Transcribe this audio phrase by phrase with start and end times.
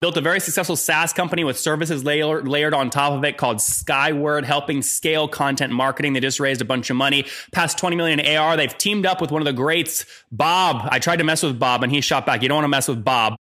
[0.00, 3.58] built a very successful SaaS company with services layer, layered on top of it called
[3.58, 6.14] Skyword, helping scale content marketing.
[6.14, 8.56] They just raised a bunch of money, past 20 million AR.
[8.56, 10.88] They've teamed up with one of the greats, Bob.
[10.90, 12.40] I tried to mess with Bob and he shot back.
[12.40, 13.36] You don't want to mess with Bob.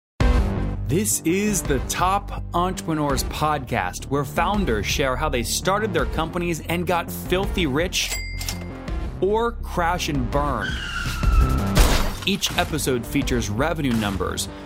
[0.89, 6.87] This is the Top Entrepreneurs Podcast, where founders share how they started their companies and
[6.87, 8.15] got filthy rich
[9.21, 10.69] or crash and burn.
[12.25, 14.49] Each episode features revenue numbers,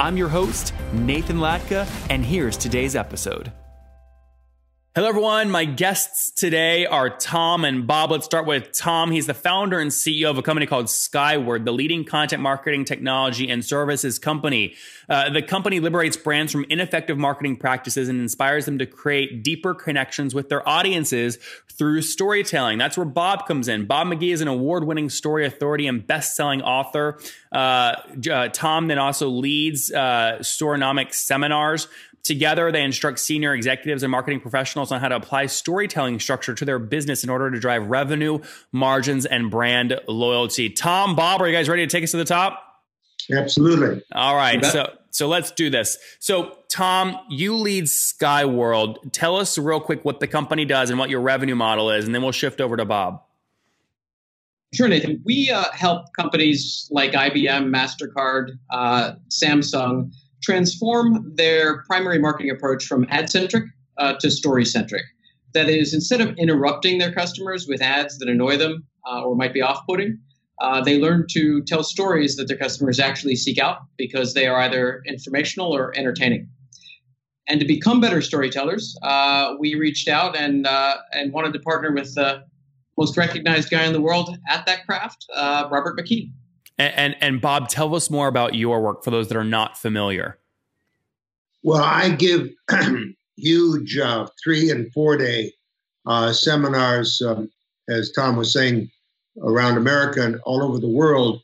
[0.00, 3.50] I'm your host, Nathan Latka, and here's today's episode.
[4.98, 5.48] Hello, everyone.
[5.48, 8.10] My guests today are Tom and Bob.
[8.10, 9.12] Let's start with Tom.
[9.12, 13.48] He's the founder and CEO of a company called Skyword, the leading content marketing technology
[13.48, 14.74] and services company.
[15.08, 19.72] Uh, the company liberates brands from ineffective marketing practices and inspires them to create deeper
[19.72, 21.38] connections with their audiences
[21.78, 22.76] through storytelling.
[22.76, 23.86] That's where Bob comes in.
[23.86, 27.20] Bob McKee is an award winning story authority and best selling author.
[27.52, 27.94] Uh,
[28.30, 31.86] uh, Tom then also leads uh, Storynomics seminars.
[32.28, 36.62] Together, they instruct senior executives and marketing professionals on how to apply storytelling structure to
[36.66, 38.38] their business in order to drive revenue,
[38.70, 40.68] margins, and brand loyalty.
[40.68, 42.62] Tom, Bob, are you guys ready to take us to the top?
[43.32, 44.02] Absolutely.
[44.12, 44.62] All right.
[44.62, 45.96] So so let's do this.
[46.18, 48.98] So Tom, you lead Skyword.
[49.10, 52.14] Tell us real quick what the company does and what your revenue model is, and
[52.14, 53.22] then we'll shift over to Bob.
[54.74, 55.22] Sure, Nathan.
[55.24, 60.12] We uh, help companies like IBM, Mastercard, uh, Samsung
[60.42, 63.64] transform their primary marketing approach from ad centric
[63.98, 65.02] uh, to story centric.
[65.54, 69.54] That is, instead of interrupting their customers with ads that annoy them uh, or might
[69.54, 70.18] be off putting,
[70.60, 74.60] uh, they learn to tell stories that their customers actually seek out because they are
[74.60, 76.48] either informational or entertaining.
[77.48, 81.92] And to become better storytellers, uh, we reached out and uh, and wanted to partner
[81.92, 82.44] with the
[82.98, 86.30] most recognized guy in the world at that craft, uh, Robert McKee.
[86.78, 89.76] And, and, and Bob, tell us more about your work for those that are not
[89.76, 90.38] familiar.
[91.62, 92.48] Well, I give
[93.36, 95.52] huge uh, three and four day
[96.06, 97.50] uh, seminars, um,
[97.88, 98.90] as Tom was saying,
[99.42, 101.42] around America and all over the world.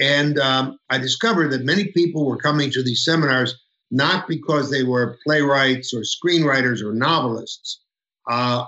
[0.00, 3.54] And um, I discovered that many people were coming to these seminars
[3.90, 7.82] not because they were playwrights or screenwriters or novelists,
[8.28, 8.64] uh,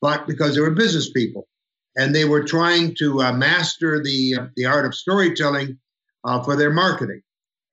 [0.00, 1.48] but because they were business people
[1.96, 5.78] and they were trying to uh, master the uh, the art of storytelling
[6.24, 7.22] uh, for their marketing.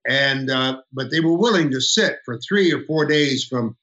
[0.06, 3.76] And uh, but they were willing to sit for three or four days from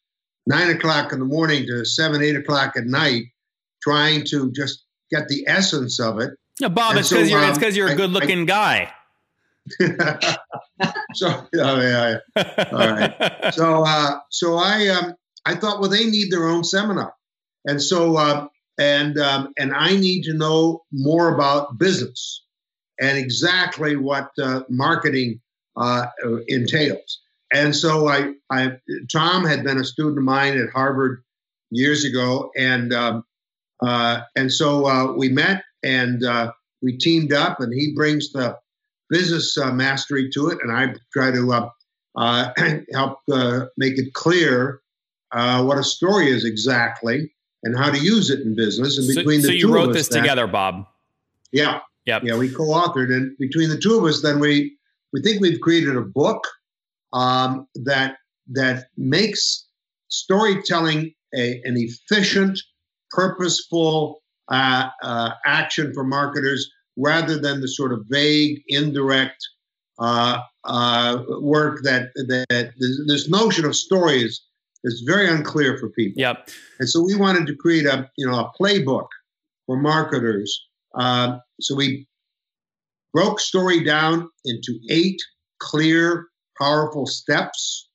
[0.48, 3.26] nine o'clock in the morning to seven, eight o'clock at night,
[3.82, 6.32] trying to just get the essence of it.
[6.60, 8.92] Yeah, Bob, and it's because so, you're um, it's because you're a good-looking guy.
[11.14, 13.54] so oh, yeah, yeah, all right.
[13.54, 15.16] So uh, so I um,
[15.46, 17.14] I thought, well, they need their own seminar,
[17.66, 22.44] and so uh, and um, and I need to know more about business
[23.00, 25.42] and exactly what uh, marketing
[25.76, 26.08] uh,
[26.48, 27.22] entails.
[27.54, 28.72] And so I, I,
[29.12, 31.24] Tom had been a student of mine at Harvard
[31.72, 33.24] years ago, and um,
[33.82, 38.58] uh, and so uh, we met and uh, we teamed up, and he brings the
[39.10, 41.70] business uh, mastery to it, and I try to
[42.94, 43.20] help
[43.78, 44.82] make it clear
[45.32, 47.35] what a story is exactly
[47.66, 48.98] and how to use it in business.
[48.98, 50.86] And between so, the so two you wrote of us, this together, Bob.
[51.52, 51.82] Yeah.
[52.06, 52.22] Yep.
[52.24, 54.78] Yeah, we co-authored, and between the two of us, then we
[55.12, 56.48] we think we've created a book
[57.14, 58.18] um, that
[58.52, 59.66] that makes
[60.10, 62.60] storytelling a, an efficient,
[63.10, 69.44] purposeful uh, uh, action for marketers rather than the sort of vague, indirect
[69.98, 74.18] uh, uh work that that this notion of story
[74.86, 76.22] is very unclear for people.
[76.22, 76.50] Yep.
[76.80, 79.08] And so we wanted to create a you know a playbook
[79.66, 80.66] for marketers.
[80.98, 82.08] Uh, so we
[83.14, 85.22] broke story down into eight
[85.60, 86.28] clear,
[86.60, 87.90] powerful steps,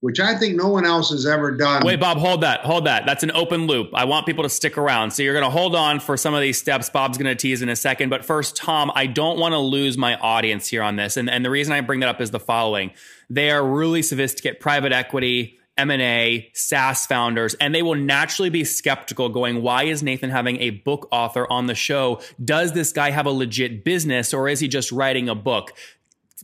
[0.00, 1.82] which I think no one else has ever done.
[1.84, 2.60] Wait, Bob, hold that.
[2.60, 3.06] Hold that.
[3.06, 3.88] That's an open loop.
[3.94, 5.12] I want people to stick around.
[5.12, 6.90] So you're going to hold on for some of these steps.
[6.90, 8.10] Bob's going to tease in a second.
[8.10, 11.16] But first, Tom, I don't want to lose my audience here on this.
[11.16, 12.92] And, and the reason I bring that up is the following
[13.30, 19.28] they are really sophisticated private equity M&A, SaaS founders, and they will naturally be skeptical
[19.28, 22.20] going, why is Nathan having a book author on the show?
[22.42, 25.72] Does this guy have a legit business or is he just writing a book?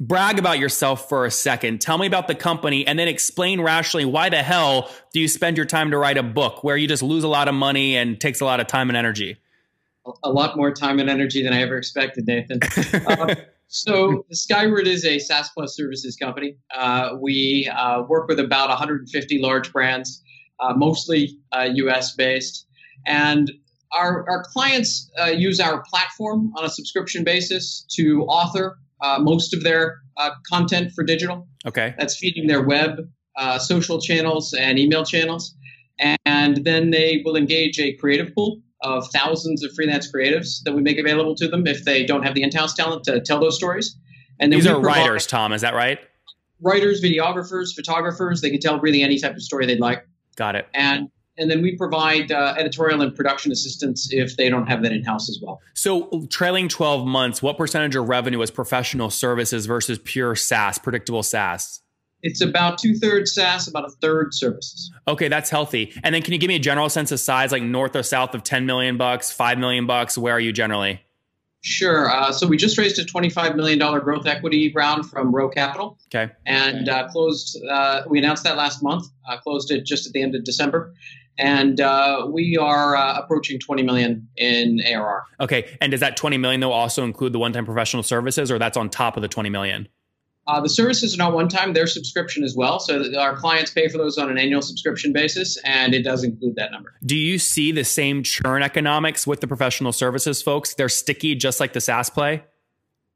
[0.01, 1.81] brag about yourself for a second.
[1.81, 5.59] Tell me about the company and then explain rationally why the hell do you spend
[5.59, 8.19] your time to write a book where you just lose a lot of money and
[8.19, 9.37] takes a lot of time and energy?
[10.25, 12.61] A lot more time and energy than I ever expected, Nathan.
[13.07, 13.35] uh,
[13.71, 16.57] so Skyword is a SaaS Plus services company.
[16.77, 20.23] Uh, we uh, work with about 150 large brands,
[20.59, 22.67] uh, mostly US uh, based.
[23.07, 23.51] And
[23.93, 29.55] our, our clients uh, use our platform on a subscription basis to author uh, most
[29.55, 31.47] of their uh, content for digital.
[31.65, 31.95] Okay.
[31.97, 35.55] That's feeding their web, uh, social channels, and email channels.
[36.25, 40.83] And then they will engage a creative pool of thousands of freelance creatives that we
[40.83, 43.97] make available to them if they don't have the in-house talent to tell those stories.
[44.39, 45.53] And these are writers, Tom.
[45.53, 45.99] Is that right?
[46.63, 48.41] Writers, videographers, photographers.
[48.41, 50.07] They can tell really any type of story they'd like.
[50.37, 50.67] Got it.
[50.75, 51.11] And
[51.41, 55.03] and then we provide uh, editorial and production assistance if they don't have that in
[55.03, 55.61] house as well.
[55.75, 61.23] So, trailing 12 months, what percentage of revenue is professional services versus pure SaaS, predictable
[61.23, 61.81] SaaS?
[62.23, 64.91] It's about two thirds SaaS, about a third services.
[65.09, 65.93] Okay, that's healthy.
[66.03, 68.35] And then, can you give me a general sense of size, like north or south
[68.35, 70.19] of 10 million bucks, 5 million bucks?
[70.19, 71.03] Where are you generally?
[71.63, 72.11] Sure.
[72.11, 75.99] Uh, so we just raised a $25 million growth equity round from Rho Capital.
[76.07, 76.33] Okay.
[76.47, 80.23] And uh, closed, uh, we announced that last month, uh, closed it just at the
[80.23, 80.95] end of December
[81.41, 85.25] and uh, we are uh, approaching 20 million in ARR.
[85.41, 88.77] Okay, and does that 20 million though also include the one-time professional services, or that's
[88.77, 89.89] on top of the 20 million?
[90.47, 92.81] Uh, the services are not one time; they're subscription as well.
[92.81, 96.57] So our clients pay for those on an annual subscription basis, and it does include
[96.57, 96.95] that number.
[97.05, 100.75] Do you see the same churn economics with the professional services folks?
[100.75, 102.43] They're sticky, just like the SaaS play.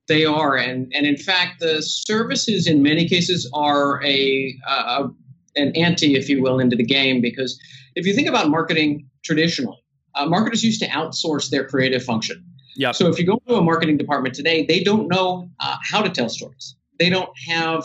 [0.06, 5.09] They are, and and in fact, the services in many cases are a, a
[5.56, 7.59] an ante, if you will, into the game because
[7.94, 9.82] if you think about marketing traditionally,
[10.15, 12.44] uh, marketers used to outsource their creative function.
[12.77, 12.97] Yep.
[12.97, 16.11] So if you go to a marketing department today, they don't know uh, how to
[16.11, 16.77] tell stories.
[16.99, 17.85] They don't have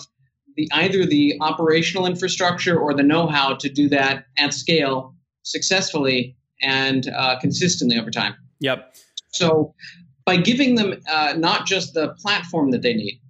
[0.56, 7.08] the either the operational infrastructure or the know-how to do that at scale successfully and
[7.16, 8.36] uh, consistently over time.
[8.60, 8.96] Yep.
[9.32, 9.74] So
[10.26, 13.22] by giving them uh, not just the platform that they need,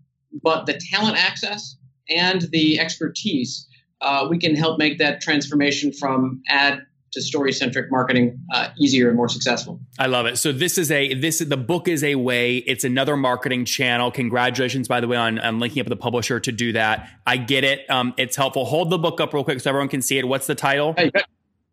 [0.43, 1.77] but the talent access
[2.09, 3.67] and the expertise
[4.01, 6.81] uh, we can help make that transformation from ad
[7.11, 9.79] to story centric marketing uh, easier and more successful.
[9.97, 10.37] I love it.
[10.37, 12.57] So this is a this the book is a way.
[12.57, 14.09] It's another marketing channel.
[14.09, 17.07] Congratulations, by the way, on, on linking up with the publisher to do that.
[17.27, 17.89] I get it.
[17.89, 18.65] Um, it's helpful.
[18.65, 20.27] Hold the book up real quick so everyone can see it.
[20.27, 20.95] What's the title?
[20.97, 21.11] Hey,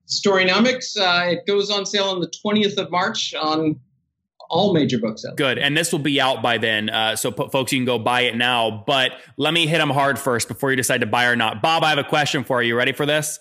[0.06, 0.96] Storynomics.
[0.98, 3.80] Uh, it goes on sale on the twentieth of March on
[4.48, 5.34] all major booksellers.
[5.36, 8.20] Good, and this will be out by then, uh, so folks, you can go buy
[8.20, 8.84] it now.
[8.86, 11.62] But let me hit them hard first before you decide to buy or not.
[11.62, 12.66] Bob, I have a question for you.
[12.66, 12.76] you.
[12.76, 13.38] Ready for this?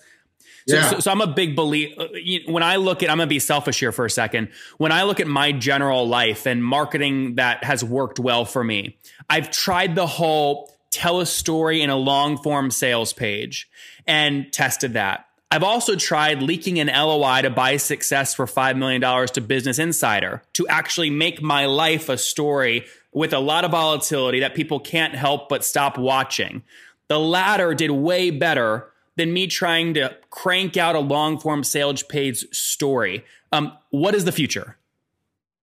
[0.68, 0.90] So, yeah.
[0.90, 2.02] so, so I'm a big believer.
[2.02, 2.08] Uh,
[2.46, 4.48] when I look at, I'm going to be selfish here for a second.
[4.78, 8.96] When I look at my general life and marketing that has worked well for me,
[9.30, 13.68] I've tried the whole tell a story in a long form sales page
[14.06, 15.26] and tested that.
[15.50, 20.42] I've also tried leaking an LOI to buy success for $5 million to Business Insider
[20.54, 25.14] to actually make my life a story with a lot of volatility that people can't
[25.14, 26.62] help but stop watching.
[27.08, 32.02] The latter did way better than me trying to crank out a long form sales
[32.02, 33.24] page story.
[33.52, 34.76] Um, what is the future?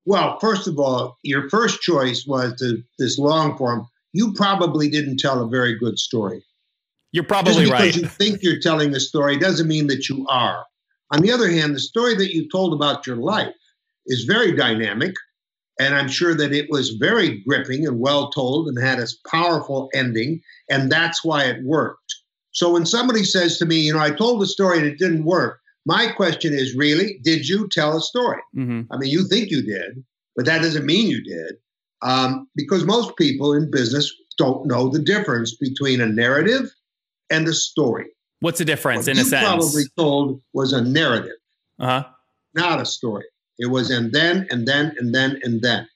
[0.06, 3.88] Well, first of all, your first choice was the, this long form.
[4.12, 6.44] You probably didn't tell a very good story.
[7.14, 7.96] You're probably Just because right.
[7.96, 10.66] you think you're telling the story doesn't mean that you are.
[11.12, 13.54] On the other hand, the story that you told about your life
[14.08, 15.14] is very dynamic,
[15.80, 19.90] and I'm sure that it was very gripping and well told and had a powerful
[19.94, 22.13] ending, and that's why it worked.
[22.54, 25.26] So when somebody says to me, you know, I told a story and it didn't
[25.26, 28.42] work, my question is really, did you tell a story?
[28.56, 28.94] Mm-hmm.
[28.94, 30.04] I mean, you think you did,
[30.36, 31.56] but that doesn't mean you did.
[32.02, 36.72] Um, because most people in business don't know the difference between a narrative
[37.30, 38.08] and a story.
[38.40, 39.46] What's the difference what in a sense?
[39.46, 41.38] probably told was a narrative,
[41.80, 42.06] uh-huh.
[42.54, 43.26] not a story.
[43.58, 45.88] It was and then and then and then and then.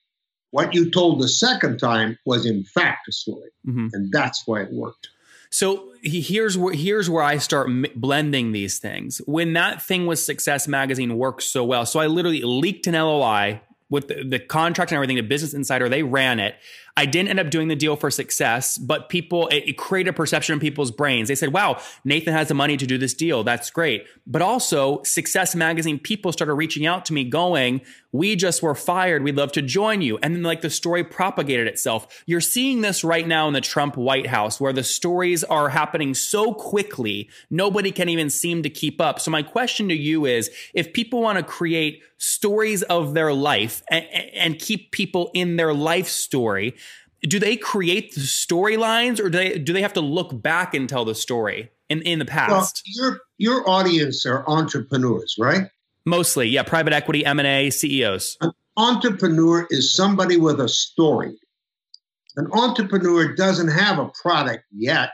[0.51, 3.87] What you told the second time was in fact a story, mm-hmm.
[3.91, 5.09] and that's why it worked.
[5.49, 9.21] So here's where here's where I start m- blending these things.
[9.25, 13.61] When that thing with Success Magazine works so well, so I literally leaked an LOI
[13.89, 15.89] with the, the contract and everything to Business Insider.
[15.89, 16.55] They ran it.
[16.97, 20.13] I didn't end up doing the deal for success, but people, it, it, created a
[20.13, 21.27] perception in people's brains.
[21.27, 23.43] They said, wow, Nathan has the money to do this deal.
[23.43, 24.07] That's great.
[24.25, 29.23] But also, Success Magazine people started reaching out to me going, we just were fired.
[29.23, 30.17] We'd love to join you.
[30.23, 32.23] And then, like, the story propagated itself.
[32.25, 36.15] You're seeing this right now in the Trump White House where the stories are happening
[36.15, 39.19] so quickly, nobody can even seem to keep up.
[39.19, 43.83] So, my question to you is if people want to create stories of their life
[43.89, 46.75] and, and keep people in their life story,
[47.21, 50.87] do they create the storylines or do they do they have to look back and
[50.87, 52.83] tell the story in, in the past?
[52.85, 55.69] Well, your your audience are entrepreneurs, right?
[56.05, 58.37] Mostly, yeah, private equity, M&A, CEOs.
[58.39, 61.37] An entrepreneur is somebody with a story.
[62.37, 65.11] An entrepreneur doesn't have a product yet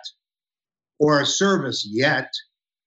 [1.00, 2.32] or a service yet.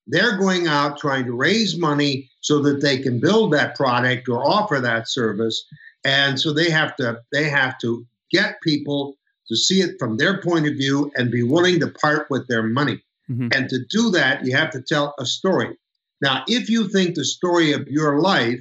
[0.06, 4.46] They're going out trying to raise money so that they can build that product or
[4.46, 5.66] offer that service.
[6.04, 9.16] And so they have to they have to get people
[9.48, 12.62] to see it from their point of view and be willing to part with their
[12.62, 13.00] money.
[13.30, 13.48] Mm-hmm.
[13.52, 15.76] And to do that, you have to tell a story.
[16.20, 18.60] Now, if you think the story of your life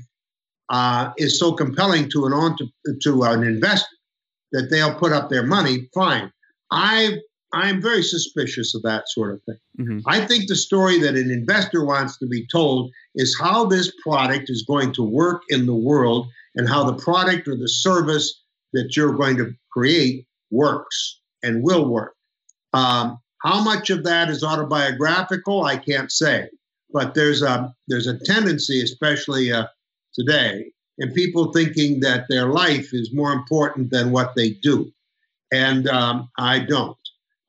[0.70, 2.56] uh, is so compelling to an
[3.02, 3.96] to an investor
[4.52, 6.32] that they'll put up their money, fine.
[6.72, 7.20] I
[7.54, 9.58] I'm very suspicious of that sort of thing.
[9.80, 10.00] Mm-hmm.
[10.08, 14.50] I think the story that an investor wants to be told is how this product
[14.50, 18.42] is going to work in the world and how the product or the service
[18.76, 22.14] that you're going to create works and will work.
[22.74, 26.50] Um, how much of that is autobiographical, I can't say,
[26.92, 29.68] but there's a there's a tendency, especially uh,
[30.14, 34.92] today, in people thinking that their life is more important than what they do,
[35.52, 36.98] and um, I don't.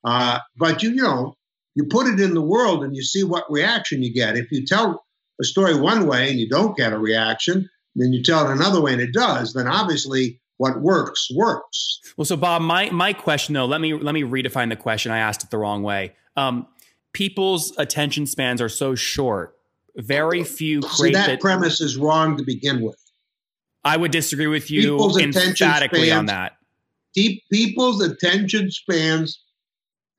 [0.05, 1.37] Uh, but you, you know,
[1.75, 4.37] you put it in the world and you see what reaction you get.
[4.37, 5.05] If you tell
[5.41, 8.81] a story one way and you don't get a reaction, then you tell it another
[8.81, 9.53] way and it does.
[9.53, 12.01] Then obviously what works works.
[12.17, 15.13] Well, so Bob, my my question though, let me let me redefine the question.
[15.13, 16.15] I asked it the wrong way.
[16.37, 16.67] Um,
[17.13, 19.57] people's attention spans are so short.
[19.97, 22.99] Very few create that, that premise is wrong to begin with.
[23.85, 26.57] I would disagree with you people's emphatically spans, on that.
[27.15, 29.43] Deep, people's attention spans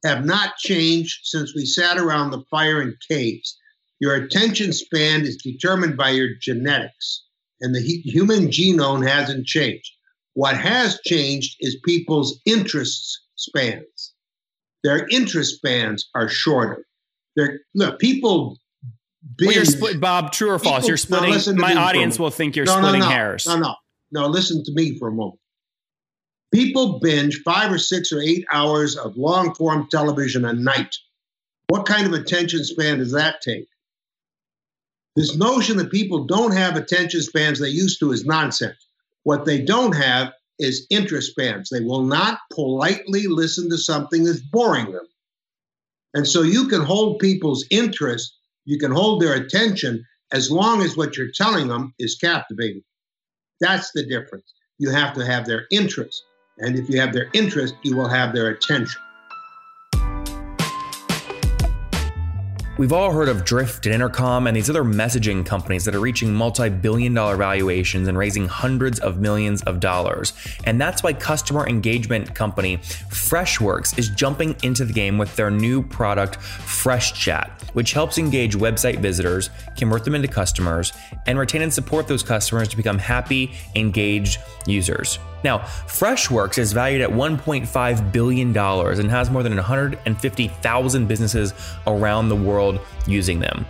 [0.04, 3.58] have not changed since we sat around the fire in caves.
[4.00, 7.26] Your attention span is determined by your genetics,
[7.62, 9.92] and the human genome hasn't changed.
[10.38, 14.14] What has changed is people's interest spans.
[14.84, 16.86] Their interest spans are shorter.
[17.36, 18.60] They're, look, people.
[19.42, 20.32] Well, you're split, Bob.
[20.32, 20.76] True or false?
[20.76, 21.58] People, you're splitting.
[21.58, 23.48] My audience will think you're no, splitting no, no, hairs.
[23.48, 23.76] No, no,
[24.12, 24.28] no.
[24.28, 25.40] Listen to me for a moment.
[26.54, 30.96] People binge five or six or eight hours of long form television a night.
[31.70, 33.70] What kind of attention span does that take?
[35.16, 38.87] This notion that people don't have attention spans they used to is nonsense.
[39.28, 41.68] What they don't have is interest spans.
[41.70, 45.06] They will not politely listen to something that's boring them.
[46.14, 50.96] And so you can hold people's interest, you can hold their attention as long as
[50.96, 52.86] what you're telling them is captivating.
[53.60, 54.46] That's the difference.
[54.80, 56.24] You have to have their interest.
[56.60, 59.02] And if you have their interest, you will have their attention.
[62.78, 66.32] We've all heard of Drift and Intercom and these other messaging companies that are reaching
[66.32, 70.34] multi billion dollar valuations and raising hundreds of millions of dollars.
[70.64, 75.82] And that's why customer engagement company Freshworks is jumping into the game with their new
[75.82, 80.94] product, Freshchat, which helps engage website visitors, convert them into customers,
[81.26, 85.18] and retain and support those customers to become happy, engaged users.
[85.44, 91.54] Now, Freshworks is valued at $1.5 billion and has more than 150,000 businesses
[91.86, 93.66] around the world using them.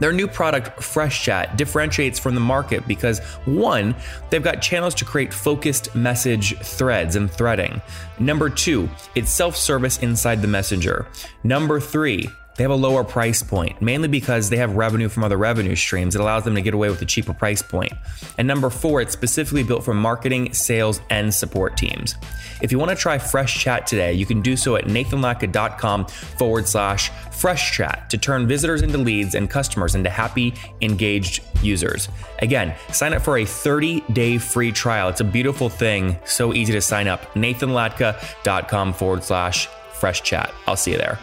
[0.00, 3.94] Their new product, Freshchat, differentiates from the market because one,
[4.30, 7.82] they've got channels to create focused message threads and threading.
[8.18, 11.06] Number two, it's self service inside the messenger.
[11.44, 15.36] Number three, they have a lower price point, mainly because they have revenue from other
[15.36, 16.14] revenue streams.
[16.14, 17.92] It allows them to get away with a cheaper price point.
[18.38, 22.16] And number four, it's specifically built for marketing, sales, and support teams.
[22.60, 26.68] If you want to try Fresh Chat today, you can do so at nathanlatka.com forward
[26.68, 30.52] slash fresh chat to turn visitors into leads and customers into happy,
[30.82, 32.08] engaged users.
[32.40, 35.08] Again, sign up for a 30 day free trial.
[35.08, 37.32] It's a beautiful thing, so easy to sign up.
[37.34, 40.52] nathanlatka.com forward slash fresh chat.
[40.66, 41.18] I'll see you there.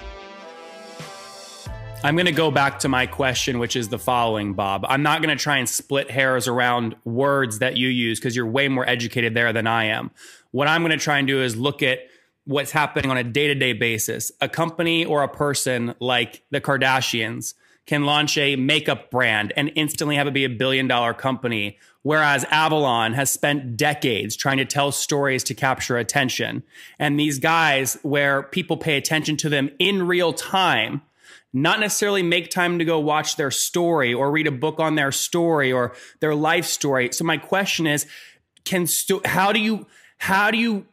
[2.03, 4.85] I'm going to go back to my question, which is the following, Bob.
[4.87, 8.45] I'm not going to try and split hairs around words that you use because you're
[8.45, 10.11] way more educated there than I am.
[10.51, 11.99] What I'm going to try and do is look at
[12.45, 14.31] what's happening on a day to day basis.
[14.39, 17.55] A company or a person like the Kardashians
[17.87, 21.79] can launch a makeup brand and instantly have it be a billion dollar company.
[22.03, 26.63] Whereas Avalon has spent decades trying to tell stories to capture attention.
[26.99, 31.01] And these guys, where people pay attention to them in real time,
[31.53, 35.11] not necessarily make time to go watch their story or read a book on their
[35.11, 37.09] story or their life story.
[37.11, 38.05] So my question is,
[38.65, 40.85] can sto- how do you how do you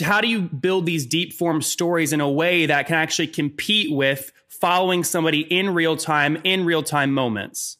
[0.00, 3.92] how do you build these deep form stories in a way that can actually compete
[3.92, 7.78] with following somebody in real time in real time moments?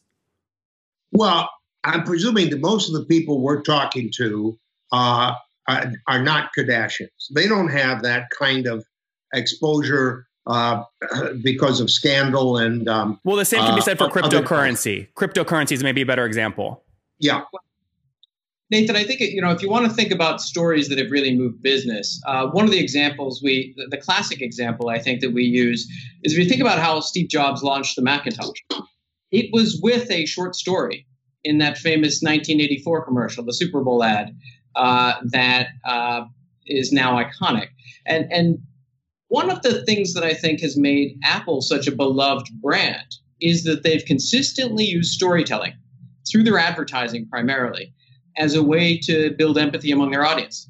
[1.11, 1.49] Well,
[1.83, 4.59] I'm presuming that most of the people we're talking to
[4.91, 5.33] uh,
[5.67, 7.07] are, are not Kardashians.
[7.33, 8.83] They don't have that kind of
[9.33, 10.83] exposure uh,
[11.43, 12.89] because of scandal and.
[12.89, 15.07] Um, well, the same can be said for uh, cryptocurrency.
[15.13, 16.83] Cryptocurrencies may be a better example.
[17.19, 17.43] Yeah.
[18.71, 21.35] Nathan, I think you know if you want to think about stories that have really
[21.35, 25.43] moved business, uh, one of the examples we, the classic example I think that we
[25.43, 25.87] use
[26.23, 28.59] is if you think about how Steve Jobs launched the Macintosh.
[29.31, 31.05] It was with a short story
[31.43, 34.35] in that famous 1984 commercial, the Super Bowl ad,
[34.75, 36.25] uh, that uh,
[36.65, 37.69] is now iconic.
[38.05, 38.59] And and
[39.29, 43.63] one of the things that I think has made Apple such a beloved brand is
[43.63, 45.73] that they've consistently used storytelling
[46.29, 47.93] through their advertising primarily
[48.37, 50.69] as a way to build empathy among their audience.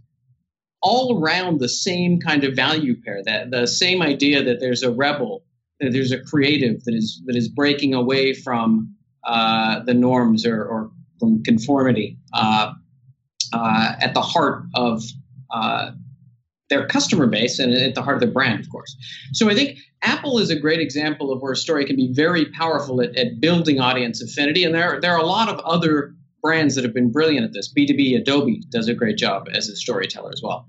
[0.82, 4.92] All around the same kind of value pair, that the same idea that there's a
[4.92, 5.44] rebel,
[5.80, 8.94] that there's a creative that is that is breaking away from
[9.26, 12.74] uh, the norms or, or from conformity uh,
[13.54, 15.04] uh, at the heart of
[15.52, 15.92] uh,
[16.70, 18.96] their customer base and at the heart of their brand, of course.
[19.34, 22.46] So I think Apple is a great example of where a story can be very
[22.46, 24.64] powerful at, at building audience affinity.
[24.64, 27.74] And there, there are a lot of other brands that have been brilliant at this.
[27.74, 30.68] B2B Adobe does a great job as a storyteller as well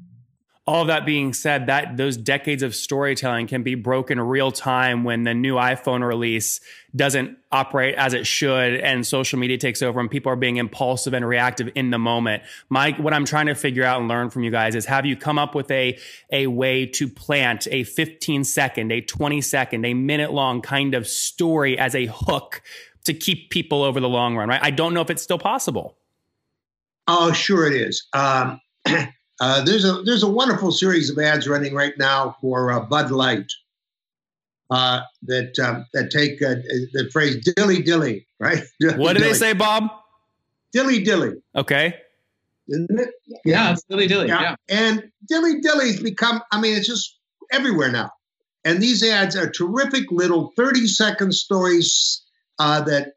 [0.66, 5.04] all of that being said, that those decades of storytelling can be broken real time
[5.04, 6.60] when the new iPhone release
[6.94, 11.14] doesn't operate as it should and social media takes over and people are being impulsive
[11.14, 12.42] and reactive in the moment.
[12.68, 15.16] Mike, what I'm trying to figure out and learn from you guys is have you
[15.16, 15.98] come up with a,
[16.30, 21.08] a way to plant a 15 second, a 20 second, a minute long kind of
[21.08, 22.62] story as a hook
[23.04, 24.60] to keep people over the long run, right?
[24.62, 25.96] I don't know if it's still possible.
[27.08, 28.06] Oh, sure it is.
[28.12, 28.60] Um,
[29.40, 33.10] Uh, there's a there's a wonderful series of ads running right now for uh, Bud
[33.10, 33.50] Light
[34.70, 36.56] uh, that um, that take uh,
[36.92, 38.62] the phrase "dilly dilly," right?
[38.96, 39.90] What do they say, Bob?
[40.72, 41.42] Dilly dilly.
[41.56, 41.94] Okay.
[42.68, 43.10] Isn't it?
[43.44, 44.28] Yeah, it's dilly dilly.
[44.28, 44.42] Yeah.
[44.42, 44.56] yeah.
[44.68, 46.42] And dilly dilly's become.
[46.52, 47.18] I mean, it's just
[47.50, 48.10] everywhere now.
[48.64, 52.22] And these ads are terrific little 30 second stories
[52.58, 53.14] uh, that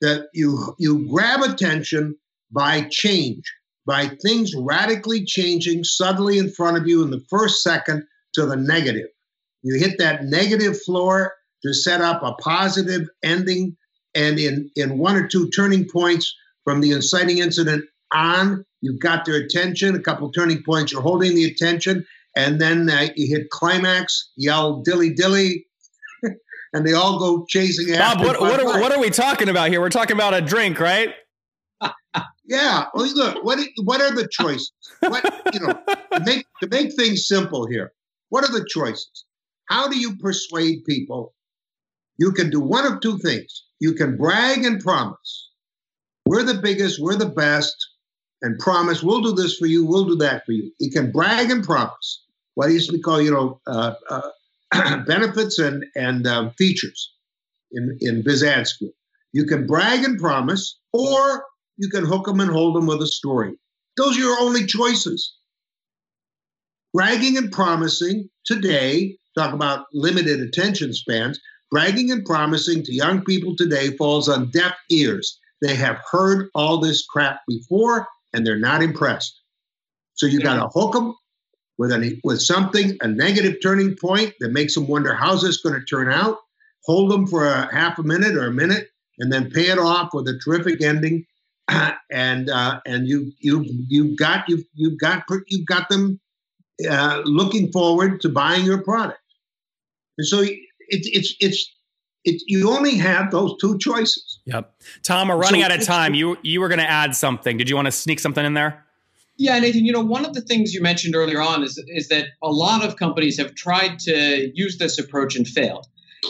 [0.00, 2.16] that you you grab attention
[2.50, 3.44] by change
[3.86, 8.56] by things radically changing suddenly in front of you in the first second to the
[8.56, 9.06] negative.
[9.62, 11.34] You hit that negative floor
[11.64, 13.76] to set up a positive ending,
[14.14, 16.34] and in, in one or two turning points
[16.64, 19.94] from the inciting incident on, you've got their attention.
[19.94, 22.04] A couple turning points, you're holding the attention,
[22.36, 25.66] and then uh, you hit climax, yell dilly dilly,
[26.72, 28.18] and they all go chasing after.
[28.18, 29.80] Bob, what, what, are, what are we talking about here?
[29.80, 31.14] We're talking about a drink, right?
[32.46, 32.86] Yeah.
[32.94, 34.72] Well, look, what what are the choices?
[35.00, 35.72] What you know,
[36.12, 37.92] to make to make things simple here.
[38.28, 39.24] What are the choices?
[39.66, 41.34] How do you persuade people?
[42.18, 43.64] You can do one of two things.
[43.80, 45.50] You can brag and promise.
[46.24, 47.76] We're the biggest, we're the best,
[48.42, 50.72] and promise we'll do this for you, we'll do that for you.
[50.78, 52.24] You can brag and promise.
[52.54, 57.12] What used to be called, you know, uh, uh, benefits and and um, features
[57.72, 58.92] in in biz ad school.
[59.32, 61.44] You can brag and promise, or
[61.76, 63.52] you can hook them and hold them with a story.
[63.96, 65.34] Those are your only choices.
[66.92, 71.38] Bragging and promising today, talk about limited attention spans,
[71.70, 75.38] bragging and promising to young people today falls on deaf ears.
[75.62, 79.40] They have heard all this crap before and they're not impressed.
[80.14, 81.14] So you got to hook them
[81.78, 85.78] with, any, with something, a negative turning point that makes them wonder how's this going
[85.78, 86.38] to turn out.
[86.84, 90.10] Hold them for a half a minute or a minute and then pay it off
[90.14, 91.26] with a terrific ending
[92.10, 96.20] and uh, and you you you've got you've you've got you've got them
[96.88, 99.20] uh, looking forward to buying your product,
[100.18, 101.76] and so it's it's it's
[102.24, 104.40] it, you only have those two choices.
[104.46, 104.74] Yep.
[105.02, 106.14] Tom, we're running so out of time.
[106.14, 107.56] You you were going to add something.
[107.56, 108.84] Did you want to sneak something in there?
[109.38, 109.84] Yeah, Nathan.
[109.84, 112.84] You know, one of the things you mentioned earlier on is is that a lot
[112.84, 115.86] of companies have tried to use this approach and failed,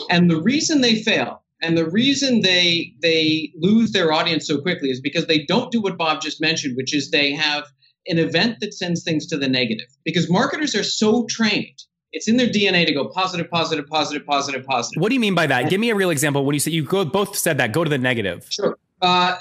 [0.09, 4.89] and the reason they fail and the reason they they lose their audience so quickly
[4.89, 7.65] is because they don't do what Bob just mentioned, which is they have
[8.07, 9.87] an event that sends things to the negative.
[10.05, 11.83] Because marketers are so trained.
[12.13, 15.01] It's in their DNA to go positive, positive, positive, positive, positive.
[15.01, 15.69] What do you mean by that?
[15.69, 16.45] Give me a real example.
[16.45, 18.47] When you say you go, both said that, go to the negative.
[18.49, 18.77] Sure.
[19.01, 19.35] Uh,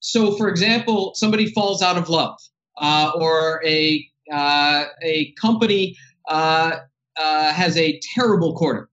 [0.00, 2.38] so, for example, somebody falls out of love,
[2.78, 5.96] uh, or a uh, a company
[6.28, 6.78] uh,
[7.16, 8.88] uh, has a terrible quarter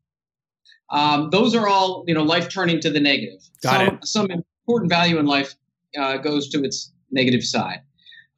[0.93, 3.39] um, those are all, you know, life turning to the negative.
[3.61, 4.05] Got some, it.
[4.05, 5.55] some important value in life
[5.97, 7.81] uh, goes to its negative side.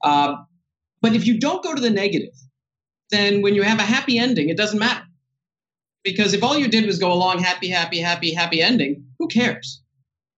[0.04, 0.48] Um,
[1.02, 2.34] but if you don't go to the negative,
[3.12, 5.04] then when you have a happy ending, it doesn't matter.
[6.04, 9.82] Because if all you did was go along happy, happy, happy, happy ending, who cares?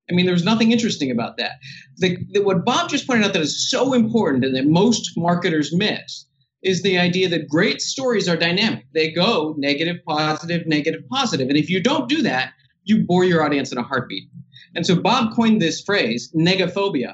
[0.10, 1.60] I mean, there was nothing interesting about that.
[1.98, 5.74] The, the, what Bob just pointed out that is so important and that most marketers
[5.74, 6.26] miss
[6.64, 8.86] is the idea that great stories are dynamic.
[8.94, 11.50] They go negative, positive, negative, positive.
[11.50, 12.52] And if you don't do that,
[12.84, 14.30] you bore your audience in a heartbeat.
[14.76, 17.14] And so Bob coined this phrase, negaphobia,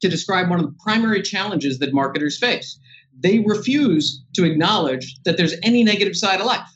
[0.00, 2.78] to describe one of the primary challenges that marketers face.
[3.20, 6.68] They refuse to acknowledge that there's any negative side of life.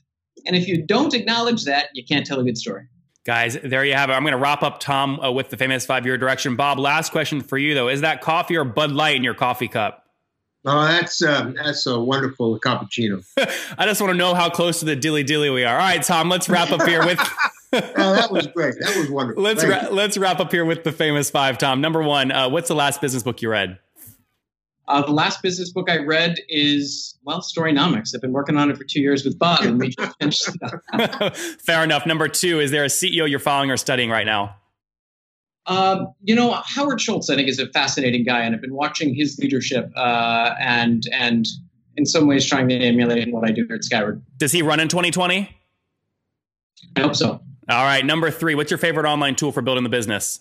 [0.45, 2.85] And if you don't acknowledge that, you can't tell a good story.
[3.25, 4.15] Guys, there you have it.
[4.15, 6.57] I'm going to wrap up Tom uh, with the famous five year direction.
[6.57, 7.89] Bob, last question for you, though.
[7.89, 10.02] Is that coffee or Bud Light in your coffee cup?
[10.65, 13.25] Oh, that's um, that's a wonderful cappuccino.
[13.79, 15.75] I just want to know how close to the dilly dilly we are.
[15.75, 17.19] All right, Tom, let's wrap up here with.
[17.73, 18.75] oh, that was great.
[18.81, 19.43] That was wonderful.
[19.43, 21.59] Let's ra- let's wrap up here with the famous five.
[21.59, 23.79] Tom, number one, uh, what's the last business book you read?
[24.87, 28.15] Uh, the last business book I read is well, Storynomics.
[28.15, 30.49] I've been working on it for two years with Bob, and we just finished
[31.61, 32.05] Fair enough.
[32.07, 34.57] Number two, is there a CEO you're following or studying right now?
[35.67, 39.15] Um, you know, Howard Schultz, I think, is a fascinating guy, and I've been watching
[39.15, 41.47] his leadership uh, and and
[41.97, 44.23] in some ways trying to emulate what I do here at Skyword.
[44.39, 45.57] Does he run in 2020?
[46.97, 47.41] I hope so.
[47.69, 48.05] All right.
[48.05, 50.41] Number three, what's your favorite online tool for building the business?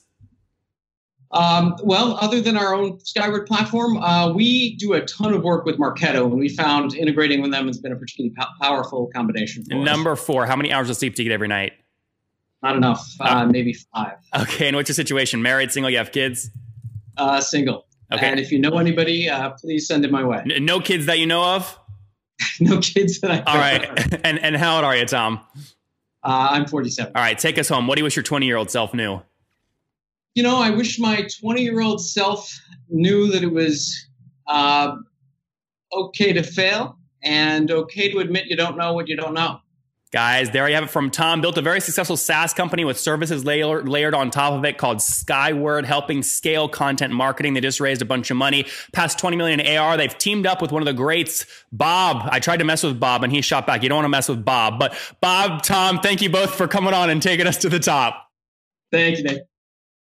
[1.33, 5.65] Um, well, other than our own Skyword platform, uh, we do a ton of work
[5.65, 9.63] with Marketo, and we found integrating with them has been a particularly po- powerful combination.
[9.69, 10.25] Number us.
[10.25, 11.73] four, how many hours of sleep do you get every night?
[12.63, 14.17] Not enough, uh, maybe five.
[14.39, 15.41] Okay, and what's your situation?
[15.41, 16.51] Married, single, you have kids?
[17.17, 17.87] Uh, single.
[18.11, 18.27] Okay.
[18.29, 20.43] And if you know anybody, uh, please send it my way.
[20.49, 21.79] N- no kids that you know of?
[22.59, 24.19] no kids that I All right.
[24.25, 25.39] and, and how old are you, Tom?
[26.23, 27.13] Uh, I'm 47.
[27.15, 27.87] All right, take us home.
[27.87, 29.21] What do you wish your 20 year old self knew?
[30.35, 34.07] you know, I wish my 20 year old self knew that it was
[34.47, 34.95] uh,
[35.93, 39.59] okay to fail and okay to admit you don't know what you don't know.
[40.11, 41.39] Guys, there you have it from Tom.
[41.39, 44.97] Built a very successful SaaS company with services layer, layered on top of it called
[44.97, 47.53] Skyword, helping scale content marketing.
[47.53, 49.95] They just raised a bunch of money, past 20 million AR.
[49.95, 52.27] They've teamed up with one of the greats, Bob.
[52.29, 53.83] I tried to mess with Bob and he shot back.
[53.83, 54.79] You don't want to mess with Bob.
[54.79, 58.27] But Bob, Tom, thank you both for coming on and taking us to the top.
[58.91, 59.39] Thank you, Dave.